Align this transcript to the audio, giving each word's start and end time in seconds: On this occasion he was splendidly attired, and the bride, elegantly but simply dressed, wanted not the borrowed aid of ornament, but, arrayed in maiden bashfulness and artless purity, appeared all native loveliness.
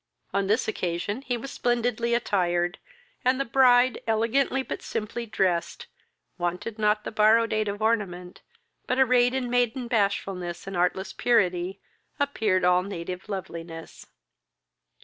On 0.33 0.47
this 0.47 0.67
occasion 0.67 1.21
he 1.21 1.37
was 1.37 1.51
splendidly 1.51 2.15
attired, 2.15 2.79
and 3.23 3.39
the 3.39 3.45
bride, 3.45 4.01
elegantly 4.07 4.63
but 4.63 4.81
simply 4.81 5.27
dressed, 5.27 5.85
wanted 6.39 6.79
not 6.79 7.03
the 7.03 7.11
borrowed 7.11 7.53
aid 7.53 7.67
of 7.67 7.83
ornament, 7.83 8.41
but, 8.87 8.97
arrayed 8.97 9.35
in 9.35 9.47
maiden 9.47 9.87
bashfulness 9.87 10.65
and 10.65 10.75
artless 10.75 11.13
purity, 11.13 11.81
appeared 12.19 12.65
all 12.65 12.81
native 12.81 13.29
loveliness. 13.29 14.07